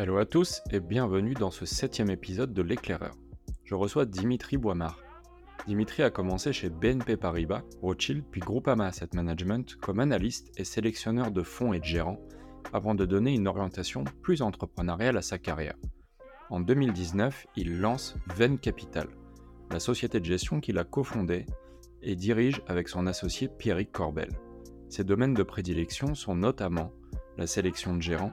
[0.00, 3.16] Hello à tous et bienvenue dans ce septième épisode de l'éclaireur.
[3.64, 5.02] Je reçois Dimitri Boimard.
[5.66, 11.32] Dimitri a commencé chez BNP Paribas, Rothschild puis Groupama Asset Management comme analyste et sélectionneur
[11.32, 12.20] de fonds et de gérants
[12.72, 15.74] avant de donner une orientation plus entrepreneuriale à sa carrière.
[16.48, 19.08] En 2019, il lance Venn Capital,
[19.72, 21.44] la société de gestion qu'il a cofondée
[22.02, 24.30] et dirige avec son associé Pierrick Corbel.
[24.90, 26.92] Ses domaines de prédilection sont notamment
[27.36, 28.32] la sélection de gérants,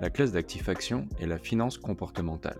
[0.00, 2.58] la classe d'actifs actions et la finance comportementale.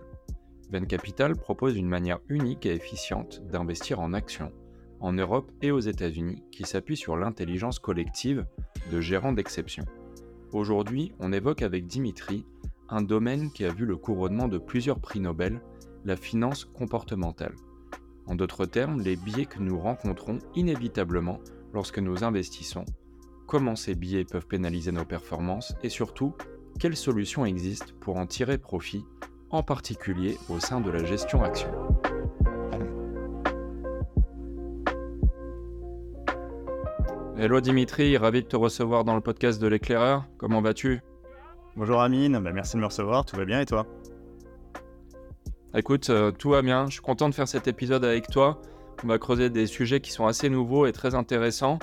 [0.71, 4.51] Venn Capital propose une manière unique et efficiente d'investir en actions
[4.99, 8.45] en Europe et aux États-Unis qui s'appuie sur l'intelligence collective
[8.91, 9.85] de gérants d'exception.
[10.51, 12.45] Aujourd'hui, on évoque avec Dimitri
[12.89, 15.61] un domaine qui a vu le couronnement de plusieurs prix Nobel,
[16.05, 17.55] la finance comportementale.
[18.27, 21.39] En d'autres termes, les biais que nous rencontrons inévitablement
[21.73, 22.85] lorsque nous investissons,
[23.47, 26.33] comment ces biais peuvent pénaliser nos performances et surtout,
[26.79, 29.05] quelles solutions existent pour en tirer profit,
[29.49, 31.69] en particulier au sein de la gestion action.
[37.37, 40.25] Hello Dimitri, ravi de te recevoir dans le podcast de l'éclaireur.
[40.37, 41.01] Comment vas-tu?
[41.75, 43.85] Bonjour Amine, bah, merci de me recevoir, tout va bien et toi?
[45.73, 48.61] Écoute, euh, tout va bien, je suis content de faire cet épisode avec toi.
[49.03, 51.79] On va creuser des sujets qui sont assez nouveaux et très intéressants.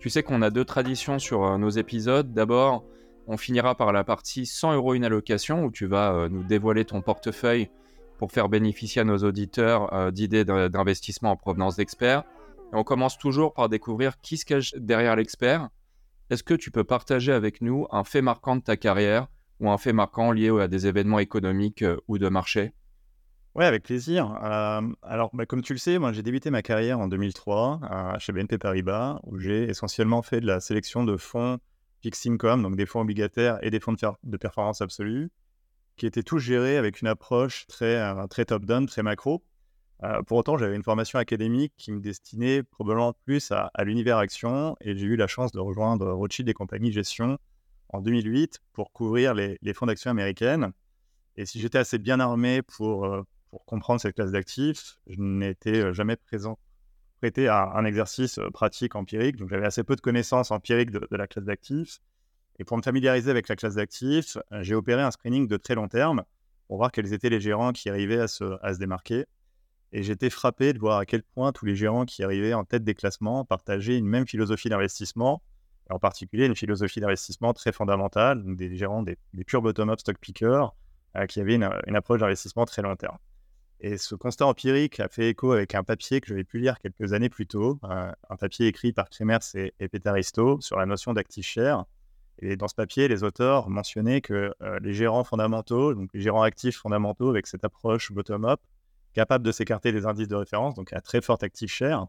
[0.00, 2.32] Tu sais qu'on a deux traditions sur euh, nos épisodes.
[2.32, 2.84] D'abord,
[3.28, 6.84] on finira par la partie 100 euros une allocation où tu vas euh, nous dévoiler
[6.84, 7.70] ton portefeuille
[8.18, 12.24] pour faire bénéficier à nos auditeurs d'idées d'investissement en provenance d'experts.
[12.72, 15.68] On commence toujours par découvrir qui se cache derrière l'expert.
[16.30, 19.28] Est-ce que tu peux partager avec nous un fait marquant de ta carrière
[19.60, 22.72] ou un fait marquant lié à des événements économiques euh, ou de marché?
[23.54, 24.38] Oui, avec plaisir.
[24.44, 28.32] Euh, alors, bah, comme tu le sais, j'ai débuté ma carrière en 2003 euh, chez
[28.32, 31.58] BNP Paribas, où j'ai essentiellement fait de la sélection de fonds
[32.02, 35.30] fixed income, donc des fonds obligataires et des fonds de, performance absolue,
[35.96, 39.42] qui étaient tous gérés avec une approche très, très top-down, très macro.
[40.04, 44.76] Euh, pour autant, j'avais une formation académique qui me destinait probablement plus à, l'univers action
[44.80, 47.38] et j'ai eu la chance de rejoindre Rothschild et compagnie gestion
[47.88, 50.72] en 2008 pour couvrir les, fonds d'action américaines.
[51.36, 55.80] Et si j'étais assez bien armé pour, euh, pour comprendre cette classe d'actifs, je n'étais
[55.80, 56.58] euh, jamais présent,
[57.18, 59.36] prêté à un exercice pratique empirique.
[59.36, 62.00] Donc j'avais assez peu de connaissances empiriques de, la classe d'actifs.
[62.58, 65.88] Et pour me familiariser avec la classe d'actifs, j'ai opéré un screening de très long
[65.88, 66.24] terme
[66.66, 69.26] pour voir quels étaient les gérants qui arrivaient à se, à se démarquer.
[69.92, 72.84] Et j'étais frappé de voir à quel point tous les gérants qui arrivaient en tête
[72.84, 75.42] des classements partageaient une même philosophie d'investissement,
[75.88, 80.74] en particulier une philosophie d'investissement très fondamentale, donc des gérants des, purs bottom-up stock pickers
[81.16, 83.16] euh, qui avaient une, approche d'investissement très long terme.
[83.80, 87.12] Et ce constat empirique a fait écho avec un papier que j'avais pu lire quelques
[87.12, 91.46] années plus tôt, un papier écrit par Kremers et, et Petaristo sur la notion d'actif
[91.46, 91.84] cher.
[92.40, 96.42] Et dans ce papier, les auteurs mentionnaient que euh, les gérants fondamentaux, donc les gérants
[96.42, 98.60] actifs fondamentaux avec cette approche bottom-up,
[99.12, 102.06] capable de s'écarter des indices de référence, donc à très fort actif cher,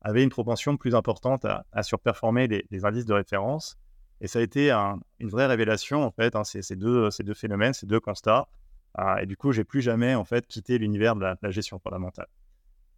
[0.00, 3.76] avait une propension plus importante à, surperformer les, indices de référence.
[4.20, 8.00] Et ça a été une vraie révélation, en fait, hein, ces deux phénomènes, ces deux
[8.00, 8.46] constats.
[8.94, 12.28] Ah, et du coup, j'ai plus jamais, en fait, quitté l'univers de la, gestion fondamentale.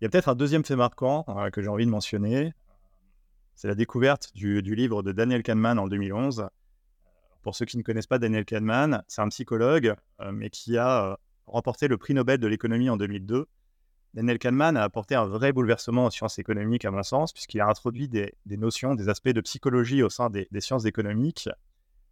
[0.00, 2.52] Il y a peut-être un deuxième fait marquant euh, que j'ai envie de mentionner.
[3.54, 6.48] C'est la découverte du, livre de Daniel Kahneman en 2011.
[7.42, 11.12] Pour ceux qui ne connaissent pas Daniel Kahneman, c'est un psychologue, euh, mais qui a
[11.12, 13.46] euh, remporté le prix Nobel de l'économie en 2002.
[14.12, 17.68] Daniel Kahneman a apporté un vrai bouleversement aux sciences économiques, à mon sens, puisqu'il a
[17.68, 21.48] introduit des, notions, des aspects de psychologie au sein des, sciences économiques.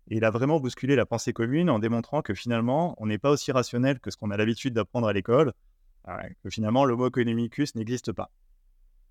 [0.08, 3.30] Et il a vraiment bousculé la pensée commune en démontrant que finalement, on n'est pas
[3.30, 5.52] aussi rationnel que ce qu'on a l'habitude d'apprendre à l'école,
[6.08, 8.30] euh, que finalement, l'homo economicus n'existe pas.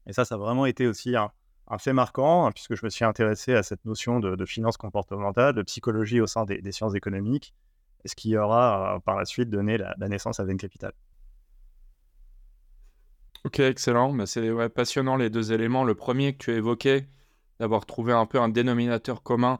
[0.06, 1.32] Et ça, ça a vraiment été aussi un,
[1.80, 5.64] fait marquant, hein, puisque je me suis intéressé à cette notion de, finance comportementale, de
[5.64, 7.54] psychologie au sein des sciences économiques,
[8.06, 10.94] ce qui aura euh, par la suite donné la, naissance à Venn Capital.
[13.46, 14.12] Ok, excellent.
[14.12, 15.84] Mais c'est passionnant les deux éléments.
[15.84, 17.08] Le premier que tu évoqué,
[17.60, 19.60] d'avoir trouvé un peu un dénominateur commun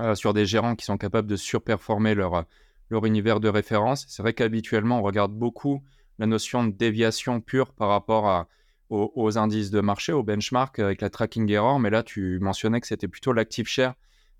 [0.00, 2.44] euh, sur des gérants qui sont capables de surperformer leur,
[2.90, 4.04] leur univers de référence.
[4.08, 5.82] C'est vrai qu'habituellement, on regarde beaucoup
[6.18, 8.46] la notion de déviation pure par rapport
[8.88, 11.80] aux, indices de marché, aux benchmarks avec la tracking error.
[11.80, 13.94] Mais là, tu mentionnais que c'était plutôt l'active share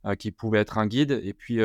[0.06, 1.20] euh, qui pouvait être un guide.
[1.24, 1.60] Et puis,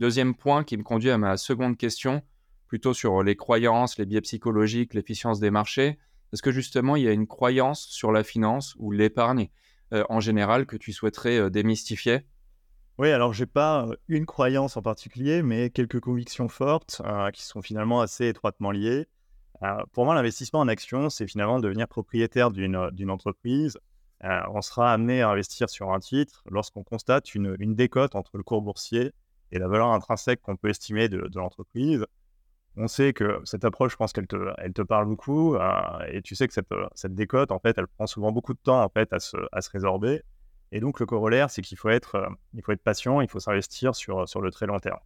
[0.00, 2.22] Deuxième point qui me conduit à ma seconde question,
[2.68, 5.98] plutôt sur les croyances, les biais psychologiques, l'efficience des marchés.
[6.32, 9.48] Est-ce que justement il y a une croyance sur la finance ou l'épargne
[9.92, 12.20] euh, en général que tu souhaiterais euh, démystifier?
[12.98, 17.00] Oui, alors j'ai pas euh, une croyance en particulier, mais quelques convictions fortes
[17.32, 19.06] qui sont finalement assez étroitement liées.
[19.92, 23.78] pour moi, l'investissement en action, c'est finalement devenir propriétaire d'une entreprise.
[24.22, 28.42] on sera amené à investir sur un titre lorsqu'on constate une, une décote entre le
[28.42, 29.12] cours boursier
[29.52, 32.04] et la valeur intrinsèque qu'on peut estimer de, l'entreprise.
[32.76, 35.56] On sait que cette approche, je pense qu'elle te, elle te parle beaucoup,
[36.08, 38.82] et tu sais que cette, cette décote, en fait, elle prend souvent beaucoup de temps
[38.82, 40.22] en fait, à, se, à se résorber.
[40.72, 43.94] Et donc, le corollaire, c'est qu'il faut être, il faut être patient, il faut s'investir
[43.94, 45.00] sur, sur le très long terme.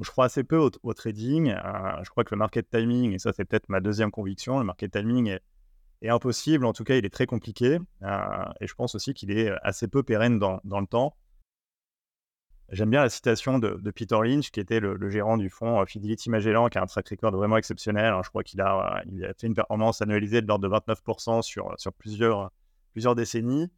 [0.00, 1.54] Je crois assez peu au, trading.
[2.02, 4.92] je crois que le market timing, et ça, c'est peut-être ma deuxième conviction, le market
[4.92, 6.64] timing est, impossible.
[6.64, 7.78] En tout cas, il est très compliqué.
[8.60, 11.16] et je pense aussi qu'il est assez peu pérenne dans, dans le temps.
[12.70, 16.68] J'aime bien la citation de, Peter Lynch, qui était le, gérant du fonds Fidelity Magellan,
[16.68, 18.14] qui a un track record vraiment exceptionnel.
[18.22, 21.74] je crois qu'il a, il a fait une performance annualisée de l'ordre de 29% sur,
[21.78, 22.52] sur plusieurs,
[22.92, 23.70] plusieurs décennies.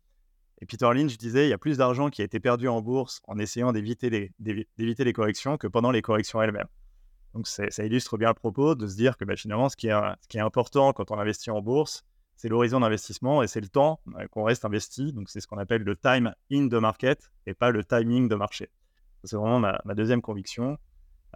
[0.62, 3.22] Et Peter Lynch disait il y a plus d'argent qui a été perdu en bourse
[3.26, 6.68] en essayant d'éviter les, corrections que pendant les corrections elles-mêmes.
[7.34, 10.38] Donc ça illustre bien le propos de se dire que bah, finalement, ce qui, est,
[10.38, 12.04] important quand on investit en bourse,
[12.36, 15.12] c'est l'horizon d'investissement et c'est le temps euh, qu'on reste investi.
[15.12, 18.34] Donc c'est ce qu'on appelle le time in the market et pas le timing de
[18.34, 18.70] marché.
[19.24, 20.78] C'est vraiment ma, deuxième conviction.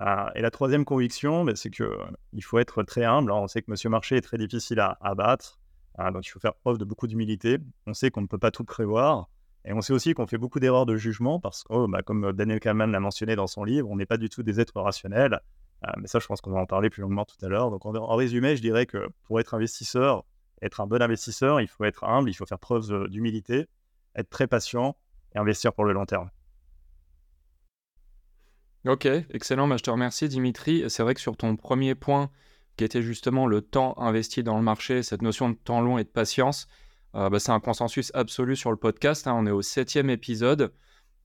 [0.01, 3.31] Euh, et la troisième conviction, bah, c'est qu'il euh, faut être très humble.
[3.31, 5.59] on sait que Monsieur Marché est très difficile à, à battre.
[6.01, 7.59] Euh, donc il faut faire preuve de beaucoup d'humilité.
[7.87, 9.29] On sait qu'on ne peut pas tout prévoir.
[9.65, 12.33] Et on sait aussi qu'on fait beaucoup d'erreurs de jugement parce que, oh, bah, comme
[12.33, 15.41] Daniel Kahneman l'a mentionné dans son livre, on n'est pas du tout des êtres rationnels.
[15.97, 17.71] mais ça, je pense qu'on va en parler plus longuement tout à l'heure.
[17.71, 20.25] Donc en, résumé, je dirais que pour être investisseur,
[20.61, 23.67] être un bon investisseur, il faut être humble, il faut faire preuve d'humilité,
[24.15, 24.97] être très patient
[25.35, 26.31] et investir pour le long terme.
[28.87, 29.67] Ok, excellent.
[29.67, 30.85] Bah, je te remercie, Dimitri.
[30.89, 32.31] C'est vrai que sur ton premier point,
[32.77, 36.05] qui était justement le temps investi dans le marché, cette notion de temps long et
[36.05, 36.67] de patience,
[37.15, 39.27] euh, bah, c'est un consensus absolu sur le podcast.
[39.27, 39.35] Hein.
[39.37, 40.73] On est au septième épisode.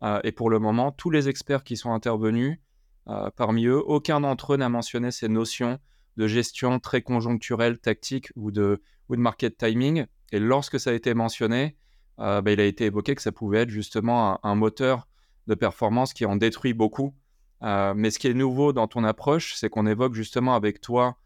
[0.04, 2.60] Euh, et pour le moment, tous les experts qui sont intervenus,
[3.08, 5.80] euh, parmi eux, aucun d'entre eux n'a mentionné ces notions
[6.18, 10.06] de gestion très conjoncturelle, tactique ou de, ou de market timing.
[10.32, 11.76] Et lorsque ça a été mentionné,
[12.18, 15.08] bah, il a été évoqué que ça pouvait être justement un moteur
[15.48, 17.16] de performance qui en détruit beaucoup
[17.62, 21.18] mais ce qui est nouveau dans ton approche, c'est qu'on évoque justement avec toi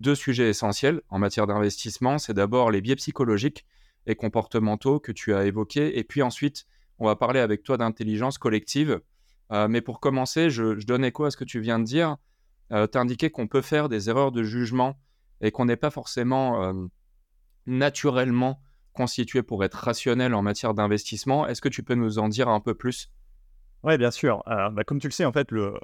[0.00, 2.18] deux sujets essentiels en matière d'investissement.
[2.18, 3.66] C'est d'abord les biais psychologiques
[4.06, 6.66] et comportementaux que tu as évoqués, et puis ensuite,
[6.98, 9.00] on va parler avec toi d'intelligence collective.
[9.52, 12.16] Euh, mais pour commencer, je, donne écho à ce que tu viens de dire.
[12.70, 14.96] as indiqué qu'on peut faire des erreurs de jugement
[15.40, 16.72] et qu'on n'est pas forcément
[17.66, 21.46] naturellement constitué pour être rationnel en matière d'investissement.
[21.46, 23.10] Est-ce que tu peux nous en dire un peu plus?
[23.82, 24.42] Oui, bien sûr.
[24.46, 25.74] Bah, comme tu le sais, en fait, le,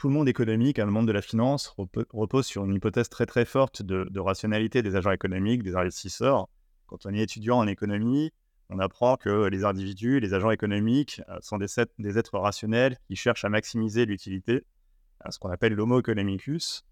[0.00, 3.44] tout le monde économique, le monde de la finance, repose sur une hypothèse très très
[3.44, 6.48] forte de, rationalité des agents économiques, des investisseurs.
[6.86, 8.30] Quand on est étudiant en économie,
[8.70, 13.44] on apprend que les individus, les agents économiques euh, sont des, êtres rationnels qui cherchent
[13.44, 14.64] à maximiser l'utilité,
[15.28, 16.82] ce qu'on appelle l'homo economicus.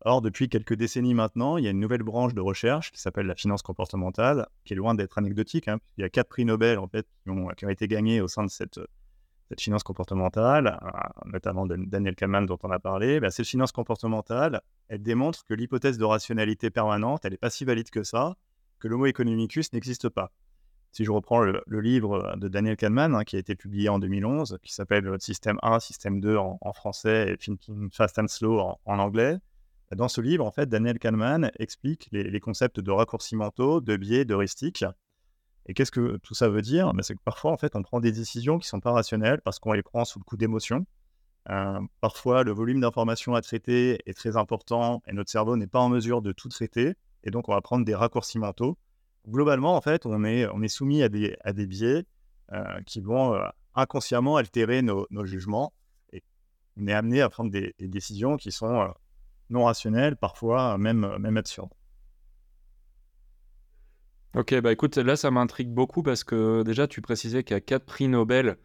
[0.00, 3.26] Or, depuis quelques décennies maintenant, il y a une nouvelle branche de recherche qui s'appelle
[3.26, 5.68] la finance comportementale, qui est loin d'être anecdotique.
[5.68, 7.06] Hein, il y a quatre prix Nobel en fait,
[7.58, 8.80] qui ont été gagnés au sein de cette,
[9.54, 14.62] cette finance comportementale, euh, notamment Daniel Kahneman dont on a parlé, bah, cette finance comportementale,
[14.88, 18.34] elle démontre que l'hypothèse de rationalité permanente, elle n'est pas si valide que ça,
[18.80, 20.32] que l'homo economicus n'existe pas.
[20.90, 24.58] Si je reprends le, livre de Daniel Kahneman, hein, qui a été publié en 2011,
[24.64, 29.36] qui s'appelle Système 1, Système 2 en, français et Fast and Slow en, anglais,
[29.88, 33.80] bah, dans ce livre, en fait, Daniel Kahneman explique les, les concepts de raccourcis mentaux,
[33.80, 34.84] de biais, d'heuristiques,
[35.66, 36.92] et qu'est-ce que tout ça veut dire?
[36.92, 39.40] Bah, C'est que parfois, en fait, on prend des décisions qui ne sont pas rationnelles
[39.42, 40.86] parce qu'on les prend sous le coup d'émotion.
[41.50, 45.80] Euh, parfois, le volume d'informations à traiter est très important et notre cerveau n'est pas
[45.80, 46.94] en mesure de tout traiter.
[47.22, 48.76] Et donc, on va prendre des raccourcis mentaux.
[49.28, 52.04] Globalement, en fait, on est, soumis à des, biais
[52.52, 55.72] euh, qui vont euh, inconsciemment altérer nos, jugements.
[56.12, 56.22] Et
[56.76, 58.92] on est amené à prendre des, décisions qui sont
[59.48, 61.72] non rationnelles, parfois même absurdes.
[64.34, 67.60] Ok, bah écoute, là ça m'intrigue beaucoup parce que déjà tu précisais qu'il y a
[67.60, 68.56] quatre prix Nobel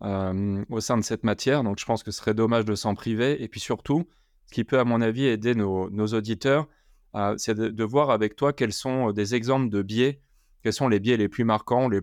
[0.00, 2.94] euh, au sein de cette matière, donc je pense que ce serait dommage de s'en
[2.94, 3.42] priver.
[3.42, 4.08] Et puis surtout,
[4.46, 6.66] ce qui peut à mon avis aider nos, auditeurs,
[7.14, 10.22] euh, c'est de, voir avec toi quels sont des exemples de biais,
[10.62, 12.00] quels sont les biais les plus marquants, les,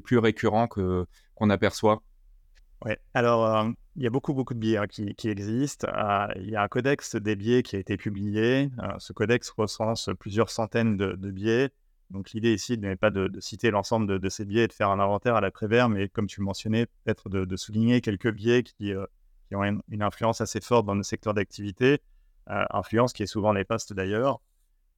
[0.00, 2.02] plus récurrents que, qu'on aperçoit?
[2.86, 5.88] Ouais, alors euh, il y a beaucoup, beaucoup de biais hein, qui, existent.
[6.36, 8.70] il y a un codex des biais qui a été publié.
[8.96, 11.70] ce codex recense plusieurs centaines de biais.
[12.12, 15.00] Donc l'idée ici n'est pas de, citer l'ensemble de, ces biais et de faire un
[15.00, 19.06] inventaire à la Prévert, mais comme tu mentionnais, peut-être de, souligner quelques biais qui, euh,
[19.54, 22.00] ont une, influence assez forte dans nos secteurs d'activité,
[22.50, 24.40] euh, influence qui est souvent néfaste d'ailleurs.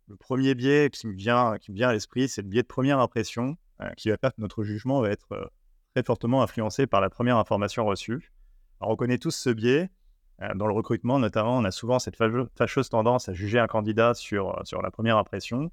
[0.09, 2.99] Le premier biais qui me vient, qui vient à l'esprit, c'est le biais de première
[2.99, 5.53] impression, euh, qui va faire que notre jugement va être
[5.95, 8.33] très fortement influencé par la première information reçue.
[8.81, 9.89] Alors, on connaît tous ce biais.
[10.57, 12.17] dans le recrutement, notamment, on a souvent cette
[12.57, 15.71] fâcheuse tendance à juger un candidat sur, sur la première impression.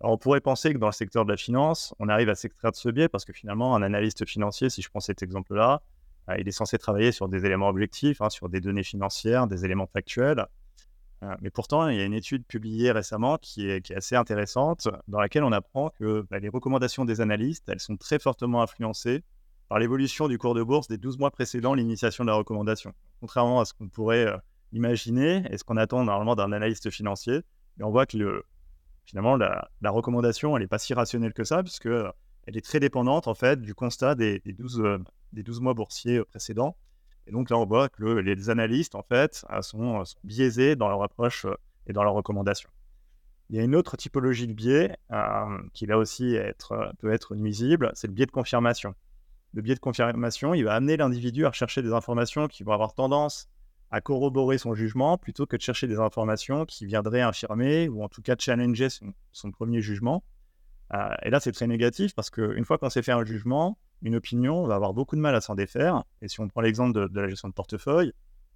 [0.00, 2.76] On pourrait penser que dans le secteur de la finance, on arrive à s'extraire de
[2.76, 5.82] ce biais parce que finalement, un analyste financier, si je prends cet exemple-là,
[6.38, 9.86] il est censé travailler sur des éléments objectifs, hein, sur des données financières, des éléments
[9.86, 10.46] factuels.
[11.40, 15.42] mais pourtant, il y a une étude publiée récemment qui est, assez intéressante, dans laquelle
[15.42, 19.24] on apprend que bah, les recommandations des analystes, elles sont très fortement influencées
[19.68, 22.92] par l'évolution du cours de bourse des 12 mois précédant l'initiation de la recommandation.
[23.20, 24.32] Contrairement à ce qu'on pourrait
[24.72, 27.40] imaginer et ce qu'on attend normalement d'un analyste financier,
[27.80, 28.44] on voit que le,
[29.08, 33.26] finalement, la, recommandation, elle n'est pas si rationnelle que ça, puisque elle est très dépendante
[33.26, 34.82] en fait du constat des, des 12,
[35.32, 36.76] des 12 mois boursiers précédents.
[37.26, 41.46] Et donc là, on voit que les analystes, en fait, sont, biaisés dans leur approche
[41.86, 42.70] et dans leurs recommandations.
[43.48, 44.94] Il y a une autre typologie de biais
[45.72, 48.94] qui là aussi être, peut être nuisible, c'est le biais de confirmation.
[49.54, 52.92] Le biais de confirmation, il va amener l'individu à rechercher des informations qui vont avoir
[52.92, 53.48] tendance
[53.90, 58.08] à corroborer son jugement plutôt que de chercher des informations qui viendraient infirmer ou en
[58.08, 58.88] tout cas challenger
[59.32, 60.22] son, premier jugement.
[60.94, 64.16] Euh, et là, c'est très négatif parce qu'une fois qu'on s'est fait un jugement, une
[64.16, 66.04] opinion, on va avoir beaucoup de mal à s'en défaire.
[66.22, 68.12] Et si on prend l'exemple de, la gestion de portefeuille,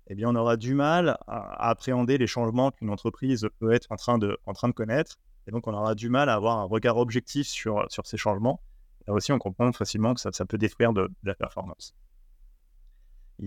[0.09, 3.97] eh bien, on aura du mal à, appréhender les changements qu'une entreprise peut être en
[3.97, 4.39] train, de,
[4.75, 5.17] connaître.
[5.47, 8.61] Et donc, on aura du mal à avoir un regard objectif sur, ces changements.
[9.07, 11.95] Là aussi, on comprend facilement que ça peut détruire de la performance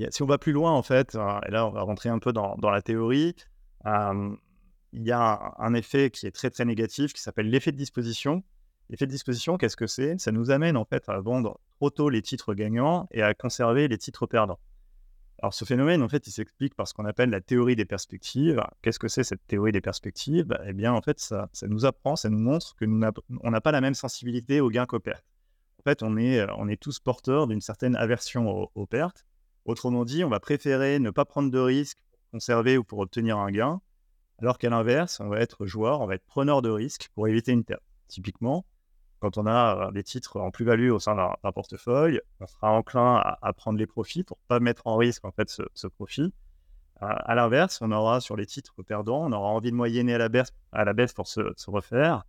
[0.09, 2.33] si on va plus loin, en fait, euh, et là, on va rentrer un peu
[2.33, 3.35] dans, la théorie,
[4.95, 8.43] il y a un, effet qui est très, très négatif qui s'appelle l'effet de disposition.
[8.89, 10.17] L'effet de disposition, qu'est-ce que c'est?
[10.19, 13.87] Ça nous amène, en fait, à vendre trop tôt les titres gagnants et à conserver
[13.87, 14.59] les titres perdants.
[15.41, 18.63] Alors, ce phénomène, en fait, il s'explique par ce qu'on appelle la théorie des perspectives.
[18.81, 20.47] Qu'est-ce que c'est cette théorie des perspectives?
[20.65, 23.05] Eh bien, en fait, ça, nous apprend, ça nous montre que nous
[23.43, 25.25] on n'a pas la même sensibilité aux gains qu'aux pertes.
[25.79, 29.25] En fait, on est, on est tous porteurs d'une certaine aversion aux pertes.
[29.65, 33.37] Autrement dit, on va préférer ne pas prendre de risques pour conserver ou pour obtenir
[33.37, 33.81] un gain,
[34.39, 37.51] alors qu'à l'inverse, on va être joueur, on va être preneur de risques pour éviter
[37.51, 37.81] une perte.
[38.07, 38.65] Typiquement,
[39.19, 43.15] quand on a euh, des titres en plus-value au sein d'un portefeuille, on sera enclin
[43.41, 46.31] à, prendre les profits pour ne pas mettre en risque en fait ce, profit.
[46.99, 50.29] à l'inverse, on aura sur les titres perdants, on aura envie de moyenner à la
[50.29, 52.23] baisse, à la baisse pour se, refaire,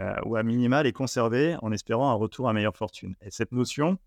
[0.00, 3.14] euh, ou à minima les conserver en espérant un retour à meilleure fortune.
[3.22, 3.98] Et cette notion,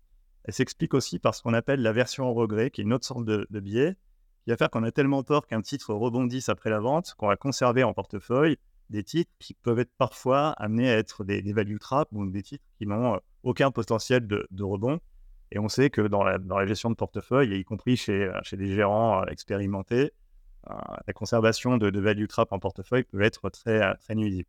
[0.46, 3.04] elle s'explique aussi par ce qu'on appelle la version au regret, qui est une autre
[3.04, 3.96] sorte de, biais,
[4.44, 7.36] qui va faire qu'on a tellement peur qu'un titre rebondisse après la vente qu'on va
[7.36, 8.56] conserver en portefeuille
[8.88, 12.64] des titres qui peuvent être parfois amenés à être des, value traps ou des titres
[12.78, 15.00] qui n'ont euh, aucun potentiel de, rebond.
[15.50, 19.22] Et on sait que dans la, gestion de portefeuille, y compris chez, euh, des gérants
[19.22, 20.12] euh, expérimentés,
[20.68, 24.48] la conservation de, value trap en portefeuille peut être très nuisible.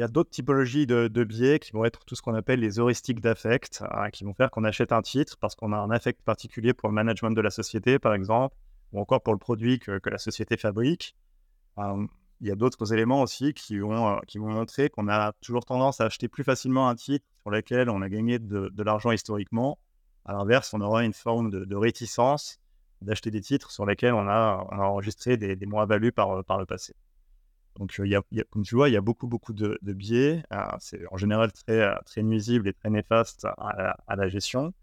[0.00, 2.80] Il y a d'autres typologies de, biais qui vont être tout ce qu'on appelle les
[2.80, 6.22] heuristiques d'affect, hein, qui vont faire qu'on achète un titre parce qu'on a un affect
[6.22, 8.56] particulier pour le management de la société, par exemple,
[8.94, 11.14] ou encore pour le produit que, la société fabrique.
[11.76, 12.08] il
[12.40, 16.28] y a d'autres éléments aussi euh, qui vont montrer qu'on a toujours tendance à acheter
[16.28, 19.78] plus facilement un titre sur lequel on a gagné de, l'argent historiquement.
[20.24, 22.58] À l'inverse, on aura une forme de, réticence
[23.02, 26.94] d'acheter des titres sur lesquels on a, enregistré des, des moins-values par le passé.
[27.78, 30.42] Donc, il y a, comme tu vois, il y a beaucoup, beaucoup de, biais.
[30.80, 34.74] c'est en général très, très nuisible et très néfaste à, la gestion.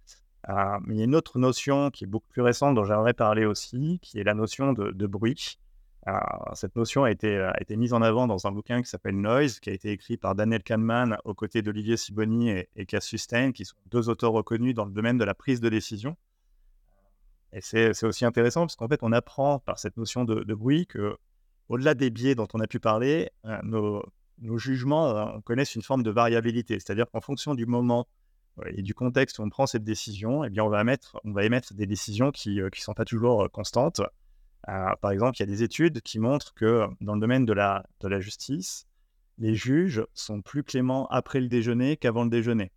[0.47, 3.45] mais il y a une autre notion qui est beaucoup plus récente dont j'aimerais parler
[3.45, 5.59] aussi, qui est la notion de, bruit.
[6.53, 9.69] cette notion a été, a mise en avant dans un bouquin qui s'appelle Noise, qui
[9.69, 13.65] a été écrit par Daniel Kahneman aux côtés d'Olivier Siboni et, et Cassius Stein, qui
[13.65, 16.15] sont deux auteurs reconnus dans le domaine de la prise de décision.
[17.53, 21.17] Et c'est aussi intéressant parce qu'en fait, on apprend par cette notion de bruit que
[21.69, 26.03] au-delà des biais dont on a pu parler, euh, nos, jugements euh, connaissent une forme
[26.03, 26.75] de variabilité.
[26.75, 28.07] C'est-à-dire qu'en fonction du moment
[28.65, 32.31] et du contexte où on prend cette décision, eh bien, on, va émettre des décisions
[32.31, 34.01] qui ne euh, sont pas toujours constantes.
[34.65, 37.85] par exemple, il y a des études qui montrent que dans le domaine de la,
[37.99, 38.87] de la justice,
[39.37, 42.71] les juges sont plus cléments après le déjeuner qu'avant le déjeuner.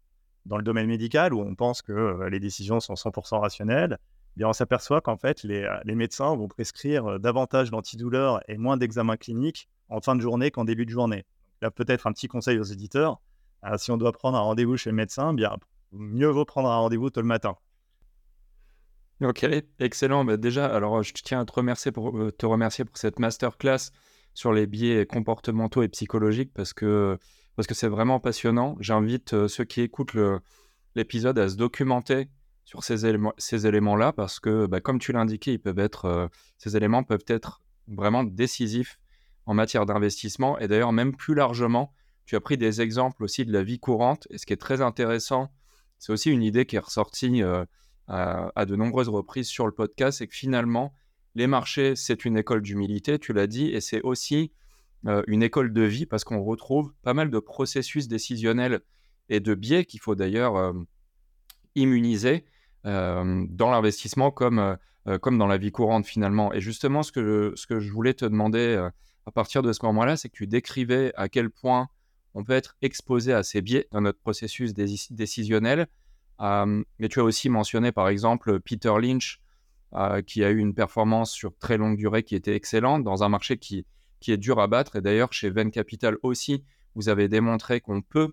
[0.45, 3.99] Dans le domaine médical, où on pense que les décisions sont 100% rationnelles,
[4.43, 9.17] on s'aperçoit qu'en fait, les, euh, médecins vont prescrire euh, davantage d'antidouleurs et moins d'examens
[9.17, 11.25] cliniques en fin de journée qu'en début de journée.
[11.63, 13.21] Là, peut-être un petit conseil aux éditeurs.
[13.65, 15.57] Euh, si on doit prendre un rendez-vous chez le médecin, bien,
[15.93, 17.57] mieux vaut prendre un rendez-vous tôt le matin.
[19.21, 19.47] Ok,
[19.79, 20.25] excellent.
[20.25, 23.91] Bah, déjà, alors je tiens à te remercier pour, te remercier pour cette masterclass
[24.33, 27.19] sur les biais comportementaux et psychologiques parce que
[27.57, 28.77] parce que c'est vraiment passionnant.
[28.81, 30.17] J'invite ceux qui écoutent
[30.95, 32.29] l'épisode à se documenter
[32.71, 36.05] sur ces éléments, ces éléments-là parce que, bah, comme tu l'as indiqué, ils peuvent être,
[36.05, 39.01] euh, ces éléments peuvent être vraiment décisifs
[39.45, 41.93] en matière d'investissement et d'ailleurs même plus largement.
[42.27, 44.83] Tu as pris des exemples aussi de la vie courante et ce qui est très
[44.83, 45.51] intéressant,
[45.99, 47.65] c'est aussi une idée qui est ressortie euh,
[48.07, 50.95] à, de nombreuses reprises sur le podcast, c'est que finalement,
[51.35, 54.53] les marchés, c'est une école d'humilité, tu l'as dit, et c'est aussi
[55.07, 58.81] euh, une école de vie parce qu'on retrouve pas mal de processus décisionnels
[59.29, 60.73] et de biais qu'il faut d'ailleurs
[61.75, 62.45] immuniser
[62.85, 64.77] dans l'investissement comme,
[65.21, 66.53] comme dans la vie courante finalement.
[66.53, 68.89] Et justement, ce que, ce que je voulais te demander
[69.27, 71.89] à partir de ce moment-là, c'est que tu décrivais à quel point
[72.35, 75.87] on peut être exposé à ces biais dans notre processus décisionnel.
[76.41, 79.41] mais tu as aussi mentionné par exemple Peter Lynch,
[80.27, 83.59] qui a eu une performance sur très longue durée qui était excellente dans un marché
[83.59, 83.87] qui,
[84.21, 84.97] qui est dur à battre.
[84.97, 88.33] Et d'ailleurs, chez Venn Capital aussi, vous avez démontré qu'on peut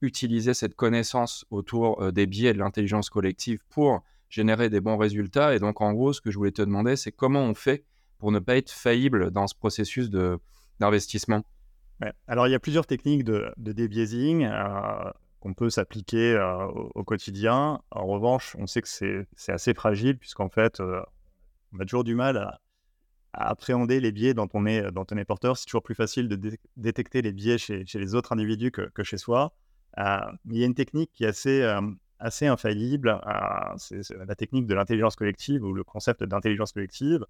[0.00, 5.54] utiliser cette connaissance autour euh, des biais de l'intelligence collective pour générer des bons résultats.
[5.54, 7.84] Et donc, en gros, ce que je voulais te demander, c'est comment on fait
[8.18, 10.10] pour ne pas être faillible dans ce processus
[10.80, 11.42] d'investissement?
[12.26, 17.02] Alors, il y a plusieurs techniques de, de débiaising euh, qu'on peut s'appliquer euh, au,
[17.02, 17.80] quotidien.
[17.90, 22.36] En revanche, on sait que c'est assez fragile, puisqu'en fait, on a toujours du mal
[22.36, 22.60] à,
[23.32, 25.56] appréhender les biais dont on est, dont on est porteur.
[25.56, 29.02] C'est toujours plus facile de détecter les biais chez, chez, les autres individus que, que
[29.02, 29.52] chez soi.
[29.98, 30.18] Euh,
[30.50, 31.66] il y a une technique qui est assez,
[32.18, 37.24] assez infaillible, euh, c'est la technique de l'intelligence collective ou le concept d'intelligence collective.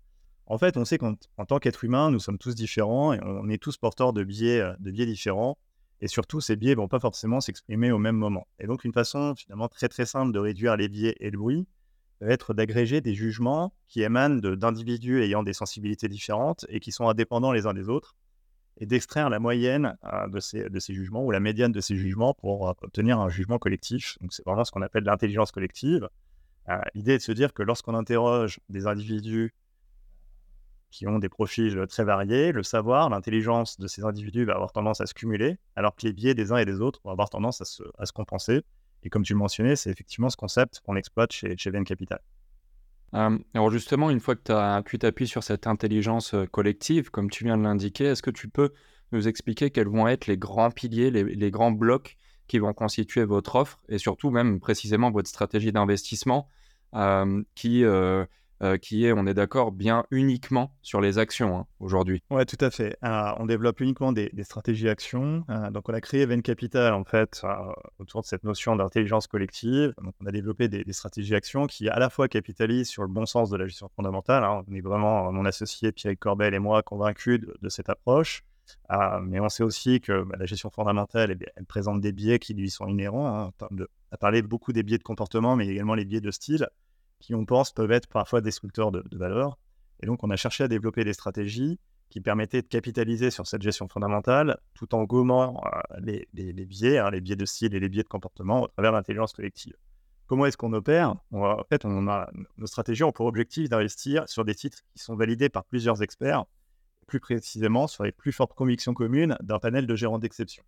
[0.46, 1.14] En fait, on sait qu'en
[1.46, 4.90] tant qu'être humain, nous sommes tous différents et on est tous porteurs de biais, de
[4.90, 5.58] biais différents.
[6.00, 8.46] Et surtout, ces biais ne vont pas forcément s'exprimer au même moment.
[8.58, 11.66] Et donc, une façon finalement très très simple de réduire les biais et le bruit
[12.20, 17.08] va être d'agréger des jugements qui émanent d'individus ayant des sensibilités différentes et qui sont
[17.08, 18.16] indépendants les uns des autres
[18.78, 22.68] et d'extraire la moyenne euh, de, ces, jugements ou la médiane de ces jugements pour
[22.68, 24.16] euh, obtenir un jugement collectif.
[24.20, 26.08] Donc c'est vraiment ce qu'on appelle l'intelligence collective.
[26.68, 29.54] Euh, l'idée est de se dire que lorsqu'on interroge des individus
[30.90, 35.00] qui ont des profils très variés, le savoir, l'intelligence de ces individus va avoir tendance
[35.00, 37.60] à se cumuler, alors que les biais des uns et des autres vont avoir tendance
[37.60, 38.62] à se, compenser.
[39.02, 42.20] Et comme tu le mentionnais, c'est effectivement ce concept qu'on exploite chez, chez Capital.
[43.14, 47.44] Euh, alors justement, une fois que tu t'appuies sur cette intelligence euh, collective, comme tu
[47.44, 48.72] viens de l'indiquer, est-ce que tu peux
[49.12, 53.56] nous expliquer quels vont être les grands piliers, les, grands blocs qui vont constituer votre
[53.56, 56.48] offre et surtout même précisément votre stratégie d'investissement
[56.94, 57.84] euh, qui,
[58.60, 62.24] euh, qui est, on est d'accord, bien uniquement sur les actions hein, aujourd'hui.
[62.30, 62.96] Oui, tout à fait.
[63.02, 65.44] on développe uniquement des, stratégies actions.
[65.48, 67.48] Euh, donc, on a créé Venn Capital, en fait, euh,
[68.00, 69.94] autour de cette notion d'intelligence collective.
[70.02, 73.26] Donc, on a développé des, stratégies actions qui, à la fois, capitalisent sur le bon
[73.26, 74.42] sens de la gestion fondamentale.
[74.42, 74.64] Hein.
[74.68, 78.42] On est vraiment, mon associé Pierre Corbel et moi, convaincus de, cette approche.
[79.22, 82.54] mais on sait aussi que bah, la gestion fondamentale, eh elle, présente des biais qui
[82.54, 83.28] lui sont inhérents.
[83.28, 86.68] Hein, on a parlé beaucoup des biais de comportement, mais également les biais de style
[87.20, 89.58] qui, on pense, peuvent être parfois destructeurs de, de valeur.
[90.00, 91.78] Et donc, on a cherché à développer des stratégies
[92.10, 96.00] qui permettaient de capitaliser sur cette gestion fondamentale tout en gommant euh,
[96.32, 98.96] les, biais, hein, les biais de style et les biais de comportement au travers de
[98.96, 99.74] l'intelligence collective.
[100.26, 101.14] Comment est-ce qu'on opère?
[101.32, 105.16] En fait, on a, nos stratégies ont pour objectif d'investir sur des titres qui sont
[105.16, 106.44] validés par plusieurs experts,
[107.06, 110.62] plus précisément sur les plus fortes convictions communes d'un panel de gérants d'exception.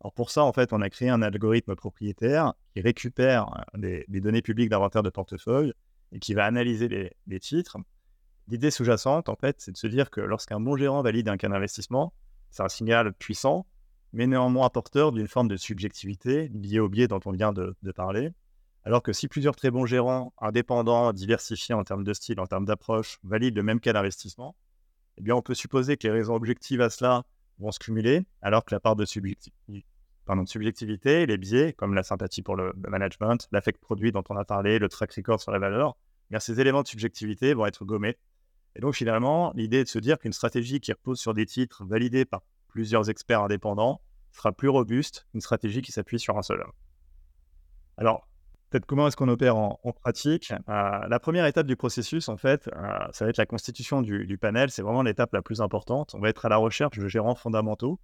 [0.00, 4.42] Alors pour ça, en fait, on a créé un algorithme propriétaire qui récupère des, données
[4.42, 5.72] publiques d'inventaire de portefeuille
[6.12, 6.88] et qui va analyser
[7.26, 7.76] les, titres.
[8.46, 11.48] L'idée sous-jacente, en fait, c'est de se dire que lorsqu'un bon gérant valide un cas
[11.48, 12.12] d'investissement,
[12.50, 13.66] c'est un signal puissant,
[14.12, 18.30] mais néanmoins porteur d'une forme de subjectivité liée au biais dont on vient de, parler.
[18.84, 22.64] Alors que si plusieurs très bons gérants, indépendants, diversifiés en termes de style, en termes
[22.64, 24.54] d'approche, valident le même cas d'investissement,
[25.18, 27.24] eh bien, on peut supposer que les raisons objectives à cela
[27.58, 29.84] vont se cumuler, alors que la part de, subjectivité,
[30.34, 34.88] les biais, comme la sympathie pour le, management, l'affect produit dont on a parlé, le
[34.88, 35.96] track record sur la valeur,
[36.28, 38.16] eh bien, ces éléments de subjectivité vont être gommés.
[38.76, 41.84] Et donc, finalement, l'idée est de se dire qu'une stratégie qui repose sur des titres
[41.84, 44.00] validés par plusieurs experts indépendants
[44.32, 46.72] sera plus robuste qu'une stratégie qui s'appuie sur un seul homme.
[47.96, 48.28] Alors,
[48.70, 50.52] peut-être comment est-ce qu'on opère en, pratique?
[50.52, 54.38] Euh, La première étape du processus, en fait, euh, ça va être la constitution du,
[54.38, 54.70] panel.
[54.70, 56.14] C'est vraiment l'étape la plus importante.
[56.14, 57.98] On va être à la recherche de gérants fondamentaux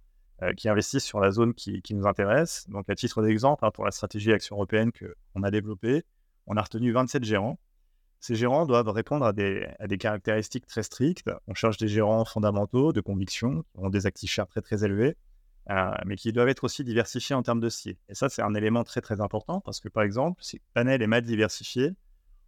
[0.57, 2.65] qui investissent sur la zone qui, nous intéresse.
[2.69, 6.03] Donc, à titre d'exemple, hein, pour la stratégie action européenne qu'on a développée,
[6.47, 7.59] on a retenu 27 gérants.
[8.19, 11.29] Ces gérants doivent répondre à des, caractéristiques très strictes.
[11.47, 15.15] On cherche des gérants fondamentaux, de conviction, qui ont des actifs chers très très élevés,
[15.69, 17.97] euh, mais qui doivent être aussi diversifiés en termes de style.
[18.09, 21.01] Et ça, c'est un élément très très important parce que, par exemple, si le panel
[21.01, 21.91] est mal diversifié,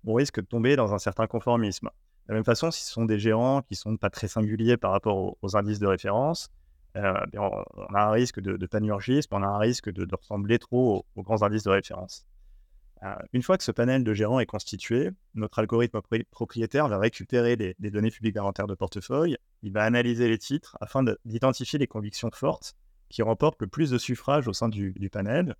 [0.05, 1.89] on risque de tomber dans un certain conformisme.
[2.27, 4.77] De la même façon, si ce sont des gérants qui ne sont pas très singuliers
[4.77, 6.49] par rapport aux, indices de référence,
[6.97, 11.23] euh, on, a un risque de, panurgisme, on a un risque de, ressembler trop aux,
[11.23, 12.25] grands indices de référence.
[13.03, 17.55] Euh, une fois que ce panel de gérants est constitué, notre algorithme propriétaire va récupérer
[17.55, 22.29] les données publiques d'inventaire de portefeuille, il va analyser les titres afin d'identifier les convictions
[22.33, 22.75] fortes
[23.09, 25.55] qui remporte le plus de suffrages au sein du, panel.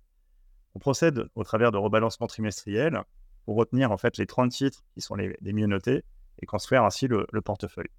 [0.74, 3.02] On procède au travers de rebalancements trimestriels
[3.44, 6.04] pour retenir en fait les 30 titres qui sont les, mieux notés
[6.40, 7.90] et construire ainsi le, portefeuille.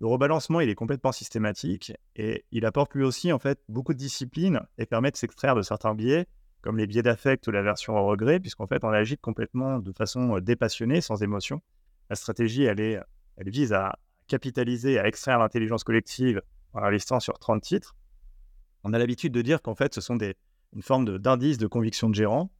[0.00, 3.98] Le rebalancement, il est complètement systématique et il apporte lui aussi en fait beaucoup de
[3.98, 6.26] discipline et permet de s'extraire de certains biais,
[6.60, 9.92] comme les biais d'affect ou la version au regret, puisqu'en fait, on agit complètement de
[9.92, 11.62] façon dépassionnée, sans émotion.
[12.10, 13.00] La stratégie, elle, est,
[13.36, 16.42] elle vise à capitaliser, à extraire l'intelligence collective
[16.74, 17.96] en listant sur 30 titres.
[18.84, 20.36] On a l'habitude de dire qu'en fait, ce sont des,
[20.74, 22.50] une forme d'indice de, conviction de gérant.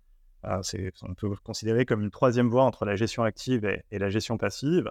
[0.42, 4.90] on peut considérer comme une troisième voie entre la gestion active et, la gestion passive.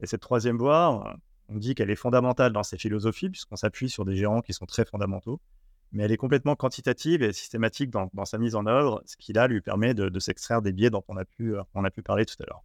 [0.00, 1.16] Et cette troisième voie,
[1.52, 4.66] on dit qu'elle est fondamentale dans ces philosophies, puisqu'on s'appuie sur des gérants qui sont
[4.66, 5.40] très fondamentaux,
[5.92, 9.46] mais elle est complètement quantitative et systématique dans, sa mise en œuvre, ce qui là
[9.46, 12.36] lui permet de, s'extraire des biais dont on a pu, on a pu parler tout
[12.42, 12.62] à l'heure.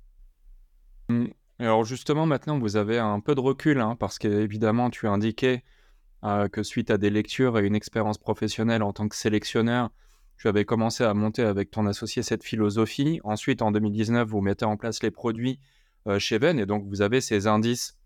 [1.10, 1.32] Mmh.
[1.60, 5.63] Alors justement, maintenant, vous avez un peu de recul, hein, parce qu'évidemment, tu as indiqué
[6.23, 9.89] euh, que suite à des lectures et une expérience professionnelle en tant que sélectionneur,
[10.38, 13.19] tu avais commencé à monter avec ton associé cette philosophie.
[13.23, 15.60] Ensuite, en 2019, vous mettez en place les produits
[16.08, 17.97] euh, chez Venn, et donc vous avez ces indices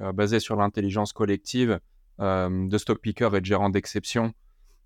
[0.00, 1.80] euh, basés sur l'intelligence collective
[2.18, 4.34] de stock picker et de gérants d'exception,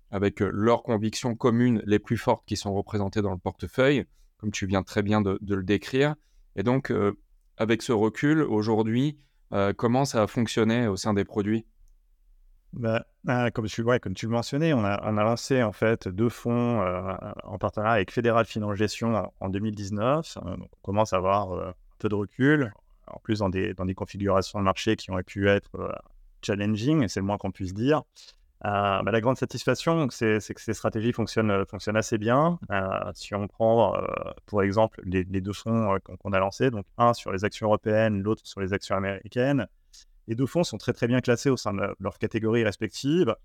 [0.09, 4.05] avec leurs convictions communes les plus fortes qui sont représentées dans le portefeuille,
[4.37, 6.15] comme tu viens très bien de, le décrire.
[6.55, 6.93] Et donc,
[7.57, 9.17] avec ce recul, aujourd'hui,
[9.53, 11.65] euh, comment ça a fonctionné au sein des produits?
[12.73, 17.57] Bah, ah, comme, tu, le mentionnais, on a, lancé en fait deux fonds euh, en
[17.57, 20.37] partenariat avec Fédéral Finance Gestion en 2019.
[20.37, 22.73] Euh, on commence à avoir un peu de recul,
[23.07, 25.95] en plus dans des, dans des configurations de marché qui ont pu être
[26.41, 28.03] challenging, c'est le moins qu'on puisse dire.
[28.65, 32.57] Euh, bah, la grande satisfaction, c'est que ces stratégies fonctionnent, euh, fonctionnent assez bien.
[32.71, 33.95] Euh, si on prend,
[34.45, 38.41] pour exemple, les, deux fonds qu'on a lancés, donc un sur les actions européennes, l'autre
[38.45, 39.67] sur les actions américaines,
[40.27, 43.35] les deux fonds sont très très bien classés au sein de leurs catégories respectives.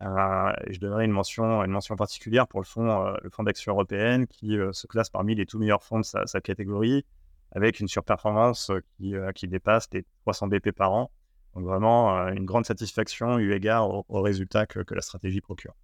[0.00, 4.56] je donnerai une mention, une mention particulière pour le fonds, le fonds d'actions européennes qui
[4.72, 7.04] se classe parmi les tout meilleurs fonds de sa, catégorie,
[7.52, 11.10] avec une surperformance qui, qui dépasse les 300 BP par an.
[11.54, 15.74] Donc vraiment euh, une grande satisfaction eu égard aux résultats que, la stratégie procure.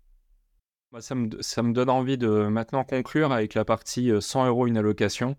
[1.00, 5.36] Ça, me, donne envie de maintenant conclure avec la partie 100 euh, euros une allocation.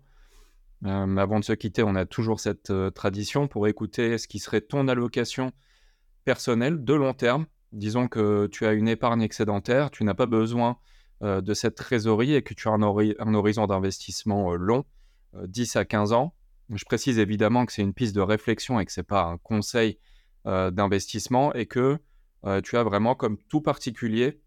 [0.86, 4.60] Euh, avant de se quitter, on a toujours cette tradition pour écouter ce qui serait
[4.60, 5.52] ton allocation
[6.24, 7.46] personnelle de long terme.
[7.72, 10.78] Disons que tu as une épargne excédentaire, tu n'as pas besoin
[11.20, 14.84] de cette trésorerie et que tu as un horizon d'investissement long,
[15.34, 16.34] 10 à 15 ans.
[16.72, 19.38] Je précise évidemment que c'est une piste de réflexion et que ce n'est pas un
[19.38, 19.98] conseil
[20.46, 21.98] euh, d'investissement et que
[22.46, 24.40] euh, tu as vraiment comme tout particulier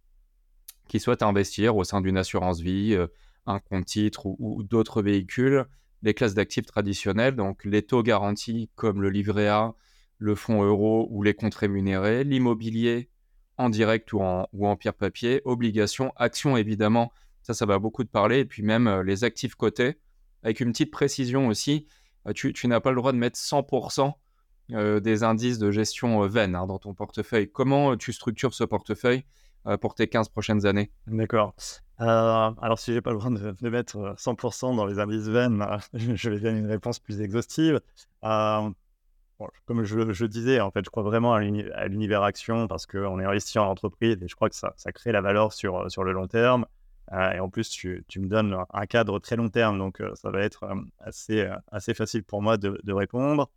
[0.87, 3.07] qui souhaite investir au sein d'une assurance vie, euh,
[3.45, 5.65] un compte titre ou, d'autres véhicules,
[6.01, 9.75] les classes d'actifs traditionnelles, donc les taux garantis comme le livret A,
[10.17, 13.09] le fonds euro ou les comptes rémunérés, l'immobilier
[13.57, 17.11] en direct ou en, ou en pire papier, obligations, actions évidemment,
[17.43, 19.97] ça ça va beaucoup te parler, et puis même les actifs cotés,
[20.43, 21.87] avec une petite précision aussi,
[22.35, 24.13] tu, tu n'as pas le droit de mettre 100%
[24.71, 27.51] euh, des indices de gestion euh, veine hein, dans ton portefeuille.
[27.51, 29.25] Comment euh, tu structures ce portefeuille
[29.79, 30.91] pour tes 15 prochaines années?
[31.07, 31.55] D'accord.
[31.97, 36.39] alors, si j'ai pas le droit de, mettre 100% dans les indices veine, je vais
[36.39, 37.79] donner une réponse plus exhaustive.
[38.21, 38.75] comme
[39.83, 41.39] je, disais, en fait, je crois vraiment à
[41.87, 45.21] l'univers action parce qu'on est investi en entreprise et je crois que ça, crée la
[45.21, 46.65] valeur sur, sur le long terme.
[47.11, 50.65] Et en plus, tu, me donnes un cadre très long terme, donc ça va être
[50.99, 53.51] assez, assez facile pour moi de, répondre.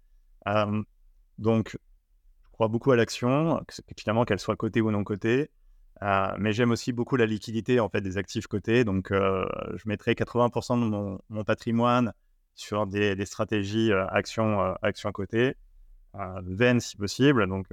[1.39, 3.63] Donc, je crois beaucoup à l'action,
[3.97, 5.51] finalement qu'elle soit cotée ou non cotée.
[6.03, 8.85] Euh, mais j'aime aussi beaucoup la liquidité en fait des actifs cotés.
[8.85, 12.13] Donc, euh, je mettrai 80% de mon, patrimoine
[12.55, 15.57] sur des, stratégies euh, actions action cotées,
[16.15, 17.47] VEN si possible.
[17.47, 17.69] Donc,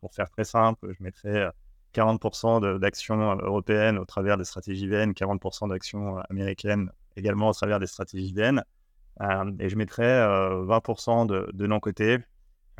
[0.00, 1.48] pour faire très simple, je mettrai
[1.94, 7.86] 40% d'actions européennes au travers des stratégies VEN, 40% d'actions américaines également au travers des
[7.86, 8.62] stratégies VEN.
[9.58, 12.18] et je mettrai 20% de, de non cotés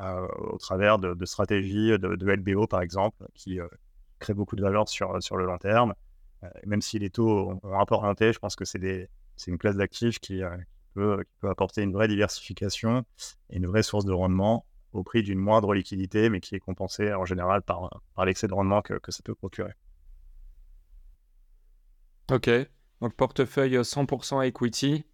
[0.01, 3.69] euh, au travers de, stratégies de, LBO, par exemple, qui euh,
[4.19, 5.95] créent beaucoup de valeur sur, sur le long terme.
[6.43, 9.09] Euh, même si les taux ont un peu je pense que c'est
[9.47, 10.41] une classe d'actifs qui,
[10.95, 13.05] peut, peut, apporter une vraie diversification
[13.51, 17.13] et une vraie source de rendement au prix d'une moindre liquidité, mais qui est compensée
[17.13, 19.73] en général par, par l'excès de rendement que, que ça peut procurer.
[22.31, 22.51] Ok,
[23.01, 25.05] donc portefeuille 100% equity,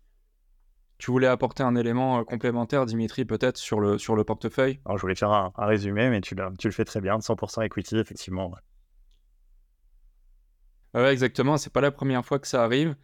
[0.99, 4.81] tu voulais apporter un élément euh, complémentaire, Dimitri, peut-être sur le, sur le portefeuille?
[4.85, 7.19] Alors, Je voulais faire un, résumé, mais tu, tu, le fais très bien.
[7.19, 8.53] 100% equity, effectivement.
[10.95, 11.57] Oui, exactement.
[11.57, 12.97] C'est pas la première fois que ça arrive.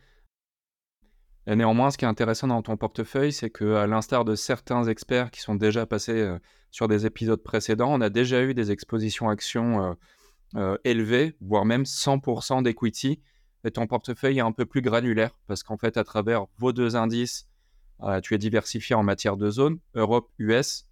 [1.46, 5.30] Néanmoins, ce qui est intéressant dans ton portefeuille, c'est que, à l'instar de certains experts
[5.30, 6.38] qui sont déjà passés euh,
[6.70, 9.96] sur des épisodes précédents, on a déjà eu des expositions actions
[10.56, 13.20] euh, élevées, voire même 100% d'equity.
[13.64, 16.96] Et ton portefeuille est un peu plus granulaire parce qu'en fait, à travers vos deux
[16.96, 17.48] indices,
[18.02, 20.86] euh, tu es diversifié en matière de zone, Europe, US.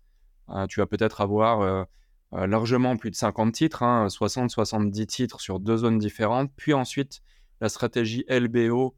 [0.48, 1.84] Euh, tu vas peut-être avoir euh,
[2.32, 6.50] largement plus de 50 titres, 60-70 hein, titres sur deux zones différentes.
[6.56, 7.20] Puis ensuite,
[7.60, 8.94] la stratégie LBO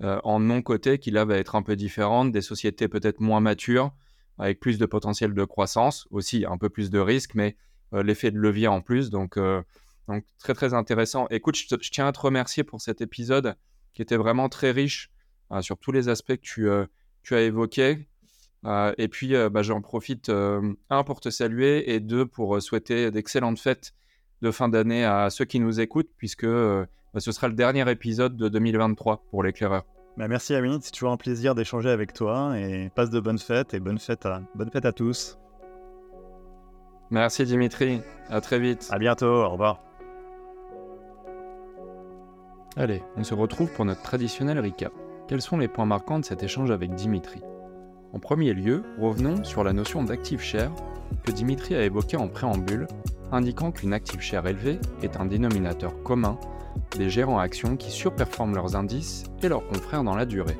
[0.00, 3.92] en non-coté qui là va être un peu différente, des sociétés peut-être moins matures,
[4.38, 7.56] avec plus de potentiel de croissance, aussi un peu plus de risques, mais
[7.92, 9.10] l'effet de levier en plus.
[9.10, 9.38] Donc,
[10.08, 11.26] donc très très intéressant.
[11.30, 13.56] Écoute, je, tiens à te remercier pour cet épisode
[13.92, 15.10] qui était vraiment très riche
[15.60, 16.68] sur tous les aspects que tu,
[17.22, 18.06] tu as évoqués.
[18.98, 23.94] et puis, bah, j'en profite, un, pour te saluer et deux, pour souhaiter d'excellentes fêtes
[24.42, 26.46] de fin d'année à ceux qui nous écoutent, puisque
[27.20, 29.84] ce sera le dernier épisode de 2023 pour l'éclaireur.
[30.16, 33.74] Bah merci Amit, c'est toujours un plaisir d'échanger avec toi et passe de bonnes fêtes
[33.74, 35.38] et bonne fête à, bonne fête à tous.
[37.10, 38.88] Merci Dimitri, à très vite.
[38.90, 39.80] À bientôt, au revoir.
[42.76, 44.92] Allez, on se retrouve pour notre traditionnel recap.
[45.28, 47.40] Quels sont les points marquants de cet échange avec Dimitri?
[48.14, 50.70] En premier lieu, revenons sur la notion d'active share
[51.24, 52.86] que Dimitri a évoquée en préambule,
[53.32, 56.38] indiquant qu'une active share élevée est un dénominateur commun
[56.96, 60.56] des gérants actions qui surperforment leurs indices et leurs confrères dans la durée.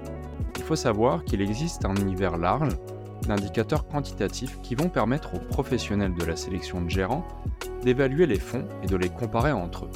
[0.57, 2.77] Il faut savoir qu'il existe un univers large
[3.23, 7.27] d'indicateurs quantitatifs qui vont permettre aux professionnels de la sélection de gérants
[7.85, 9.91] d'évaluer les fonds et de les comparer entre eux.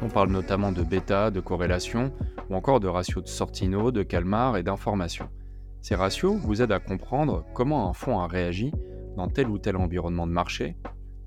[0.00, 2.10] On parle notamment de bêta, de corrélation
[2.48, 5.28] ou encore de ratios de Sortino, de Calmar et d'information.
[5.84, 8.72] Ces ratios vous aident à comprendre comment un fonds a réagi
[9.18, 10.78] dans tel ou tel environnement de marché,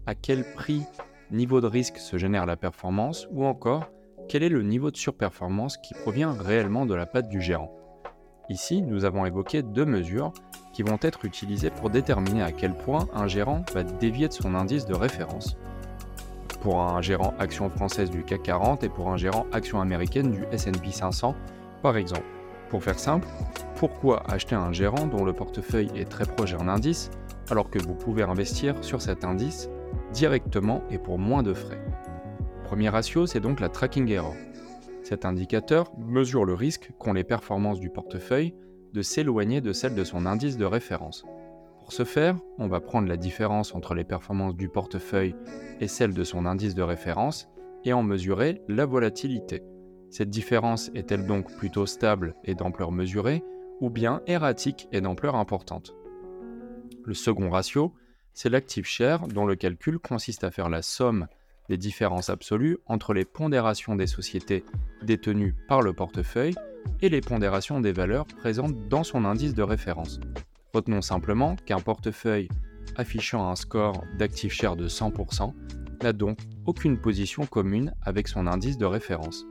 [0.08, 0.82] à quel prix,
[1.30, 3.92] niveau de risque se génère la performance ou encore
[4.28, 7.72] quel est le niveau de surperformance qui provient réellement de la patte du gérant.
[8.50, 10.34] Ici, nous avons évoqué deux mesures
[10.74, 14.56] qui vont être utilisées pour déterminer à quel point un gérant va dévier de son
[14.56, 15.56] indice de référence.
[16.62, 20.46] Pour un gérant action française du CAC 40 et pour un gérant action américaine du
[20.50, 21.36] SP 500,
[21.84, 22.26] par exemple.
[22.70, 23.28] Pour faire simple,
[23.78, 27.12] pourquoi acheter un gérant dont le portefeuille est très proche d'un indice
[27.52, 29.70] alors que vous pouvez investir sur cet indice
[30.14, 31.80] directement et pour moins de frais
[32.64, 34.34] Premier ratio, c'est donc la tracking error.
[35.04, 38.56] Cet indicateur mesure le risque qu'ont les performances du portefeuille
[38.94, 41.24] de s'éloigner de celles de son indice de référence.
[41.80, 45.36] Pour ce faire, on va prendre la différence entre les performances du portefeuille
[45.80, 47.48] et celles de son indice de référence
[47.86, 49.62] et en mesurer la volatilité.
[50.10, 53.44] Cette différence est-elle donc plutôt stable et d'ampleur mesurée
[53.82, 55.94] ou bien erratique et d'ampleur importante
[57.04, 57.94] Le second ratio,
[58.34, 61.28] c'est l'active share dont le calcul consiste à faire la somme
[61.70, 64.64] des différences absolues entre les pondérations des sociétés
[65.04, 66.56] détenues par le portefeuille
[67.02, 70.20] et les pondérations des valeurs présentes dans son indice de référence.
[70.74, 72.48] Retenons simplement qu'un portefeuille
[72.96, 75.54] affichant un score d'active share de 100%
[76.04, 79.46] n'a donc aucune position commune avec son indice de référence.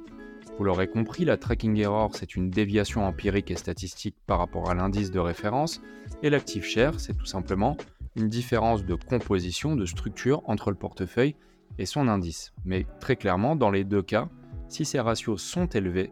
[0.59, 4.75] Vous l'aurez compris, la tracking error, c'est une déviation empirique et statistique par rapport à
[4.75, 5.83] l'indice de référence,
[6.23, 7.77] et l'active share, c'est tout simplement
[8.17, 11.37] une différence de composition, de structure entre le portefeuille
[11.79, 12.55] et son indice.
[12.65, 14.31] Mais très clairement, dans les deux cas,
[14.69, 16.11] si ces ratios sont élevés,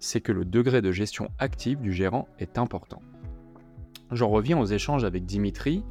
[0.00, 3.00] c'est que le degré de gestion active du gérant est important.
[4.10, 5.84] J'en reviens aux échanges avec Dimitri,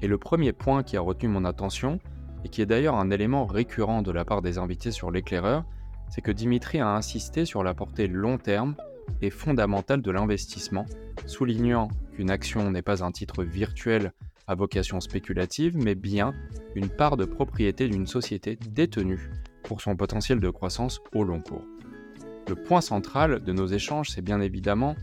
[0.00, 2.00] et le premier point qui a retenu mon attention,
[2.44, 5.66] et qui est d'ailleurs un élément récurrent de la part des invités sur l'éclaireur,
[6.12, 8.76] c'est que Dimitri a insisté sur la portée long terme
[9.22, 10.84] et fondamentale de l'investissement,
[11.26, 14.12] soulignant qu'une action n'est pas un titre virtuel
[14.46, 16.34] à vocation spéculative, mais bien
[16.74, 19.30] une part de propriété d'une société détenue
[19.62, 21.64] pour son potentiel de croissance au long cours.
[22.48, 24.96] Le point central de nos échanges, c'est bien évidemment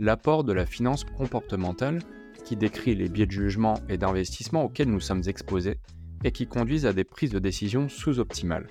[0.00, 2.00] l'apport de la finance comportementale
[2.44, 5.78] qui décrit les biais de jugement et d'investissement auxquels nous sommes exposés
[6.24, 8.66] et qui conduisent à des prises de décision sous-optimales.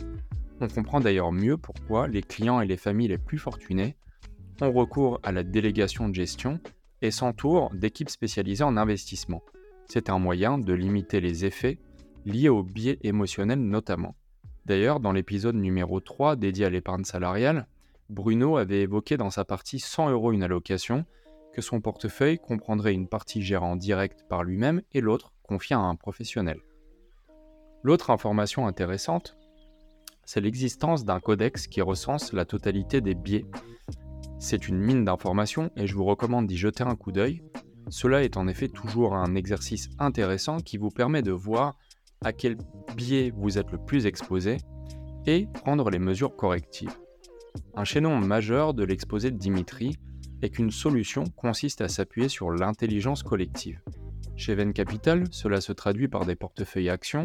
[0.62, 3.96] On comprend d'ailleurs mieux pourquoi les clients et les familles les plus fortunés
[4.62, 6.60] ont recours à la délégation de gestion
[7.02, 9.44] et s'entourent d'équipes spécialisées en investissement,
[9.88, 11.78] c'est un moyen de limiter les effets
[12.26, 14.16] liés aux biais émotionnels notamment.
[14.66, 17.68] D'ailleurs, dans l'épisode numéro 3 dédié à l'épargne salariale,
[18.10, 21.06] Bruno avait évoqué dans sa partie 100 euros une allocation
[21.54, 25.80] que son portefeuille comprendrait une partie gérée en direct par lui-même et l'autre confiée à
[25.80, 26.60] un professionnel.
[27.84, 29.38] L'autre information intéressante,
[30.26, 33.46] c'est l'existence d'un codex qui recense la totalité des biais.
[34.40, 37.42] C'est une mine d'informations et je vous recommande d'y jeter un coup d'œil
[37.90, 41.78] cela est en effet toujours un exercice intéressant qui vous permet de voir
[42.24, 42.58] à quel
[42.96, 44.58] biais vous êtes le plus exposé
[45.28, 46.96] et prendre les mesures correctives.
[47.76, 49.98] Un chaînon majeur de l'exposé de Dimitri
[50.42, 53.80] est qu'une solution consiste à s'appuyer sur l'intelligence collective.
[54.38, 57.24] Chez Venn Capital, cela se traduit par des portefeuilles actions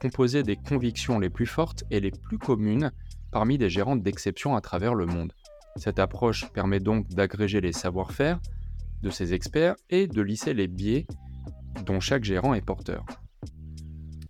[0.00, 2.92] composés des convictions les plus fortes et les plus communes
[3.30, 5.32] parmi des gérants d'exception à travers le monde.
[5.76, 8.40] Cette approche permet donc d'agréger les savoir-faire
[9.02, 11.06] de ces experts et de lisser les biais
[11.84, 13.04] dont chaque gérant est porteur.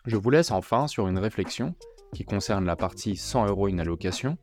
[0.06, 1.74] Je vous laisse enfin sur une réflexion
[2.12, 4.38] qui concerne la partie 100 euros une allocation.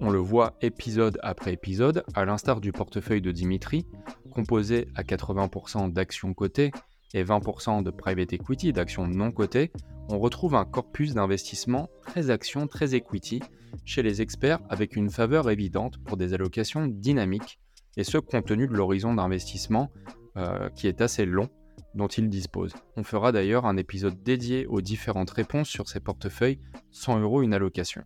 [0.00, 3.84] On le voit épisode après épisode, à l'instar du portefeuille de Dimitri,
[4.30, 6.70] composé à 80% d'actions cotées
[7.14, 9.72] et 20% de private equity, d'actions non cotées,
[10.08, 13.42] on retrouve un corpus d'investissement très action, très equity
[13.84, 17.58] chez les experts avec une faveur évidente pour des allocations dynamiques,
[17.96, 19.90] et ce compte tenu de l'horizon d'investissement
[20.36, 21.48] euh, qui est assez long
[21.94, 22.74] dont ils disposent.
[22.96, 26.60] On fera d'ailleurs un épisode dédié aux différentes réponses sur ces portefeuilles
[26.92, 28.04] 100 euros une allocation.